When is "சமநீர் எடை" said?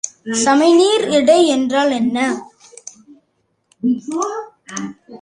0.43-1.47